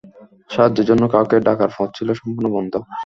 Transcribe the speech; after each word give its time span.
সাহায্যের 0.49 0.85
জন্য 0.89 1.03
কাউকে 1.13 1.35
ডাকার 1.47 1.69
পথ 1.77 1.89
ছিল 1.97 2.09
সম্পূর্ণ 2.19 2.47
বন্ধ। 2.55 2.73